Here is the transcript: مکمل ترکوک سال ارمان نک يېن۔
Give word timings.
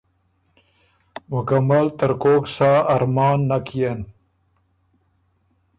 مکمل 1.33 1.85
ترکوک 1.97 2.43
سال 2.55 2.81
ارمان 2.93 3.37
نک 3.49 3.67
يېن۔ 3.77 3.99